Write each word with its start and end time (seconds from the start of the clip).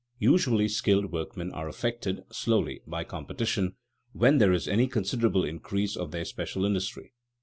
Usually 0.17 0.67
skilled 0.67 1.11
workmen 1.11 1.51
are 1.51 1.67
affected 1.67 2.23
slowly 2.31 2.81
by 2.87 3.03
competition 3.03 3.75
when 4.13 4.39
there 4.39 4.51
is 4.51 4.67
any 4.67 4.87
considerable 4.87 5.45
increase 5.45 5.95
of 5.95 6.09
their 6.09 6.25
special 6.25 6.65
industry. 6.65 7.13